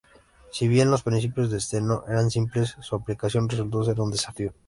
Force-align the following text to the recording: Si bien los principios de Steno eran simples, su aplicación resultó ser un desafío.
Si 0.51 0.67
bien 0.67 0.89
los 0.89 1.03
principios 1.03 1.51
de 1.51 1.59
Steno 1.59 2.03
eran 2.07 2.31
simples, 2.31 2.75
su 2.81 2.95
aplicación 2.95 3.47
resultó 3.47 3.83
ser 3.83 3.99
un 4.01 4.09
desafío. 4.09 4.51